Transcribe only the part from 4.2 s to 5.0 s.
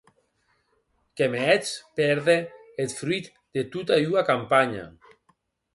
campanha.